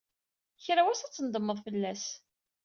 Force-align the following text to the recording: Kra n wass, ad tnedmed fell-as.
Kra 0.63 0.81
n 0.83 0.85
wass, 0.85 1.01
ad 1.05 1.11
tnedmed 1.11 1.57
fell-as. 1.65 2.05